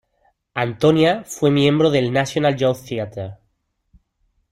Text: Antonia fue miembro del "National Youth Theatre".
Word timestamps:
Antonia 0.55 1.23
fue 1.27 1.51
miembro 1.51 1.91
del 1.91 2.11
"National 2.11 2.55
Youth 2.57 2.85
Theatre". 2.89 3.35